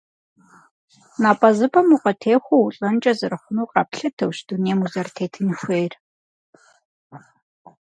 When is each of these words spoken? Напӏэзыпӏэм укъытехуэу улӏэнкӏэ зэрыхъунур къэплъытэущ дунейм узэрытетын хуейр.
Напӏэзыпӏэм 1.21 1.87
укъытехуэу 1.95 2.63
улӏэнкӏэ 2.67 3.13
зэрыхъунур 3.19 3.69
къэплъытэущ 3.73 4.37
дунейм 4.47 4.79
узэрытетын 4.85 5.49
хуейр. 5.59 5.93